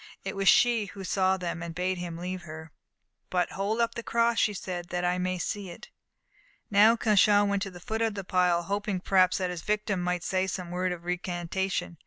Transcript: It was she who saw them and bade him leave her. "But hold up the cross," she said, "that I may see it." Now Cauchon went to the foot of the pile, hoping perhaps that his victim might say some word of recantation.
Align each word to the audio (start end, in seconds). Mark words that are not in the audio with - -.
It 0.23 0.35
was 0.35 0.49
she 0.49 0.87
who 0.87 1.03
saw 1.03 1.37
them 1.37 1.61
and 1.61 1.75
bade 1.75 1.99
him 1.99 2.17
leave 2.17 2.41
her. 2.41 2.71
"But 3.29 3.51
hold 3.51 3.79
up 3.79 3.93
the 3.93 4.01
cross," 4.01 4.39
she 4.39 4.55
said, 4.55 4.87
"that 4.89 5.05
I 5.05 5.19
may 5.19 5.37
see 5.37 5.69
it." 5.69 5.91
Now 6.71 6.95
Cauchon 6.95 7.49
went 7.49 7.61
to 7.61 7.69
the 7.69 7.79
foot 7.79 8.01
of 8.01 8.15
the 8.15 8.23
pile, 8.23 8.63
hoping 8.63 8.99
perhaps 8.99 9.37
that 9.37 9.51
his 9.51 9.61
victim 9.61 10.01
might 10.01 10.23
say 10.23 10.47
some 10.47 10.71
word 10.71 10.91
of 10.91 11.03
recantation. 11.05 11.97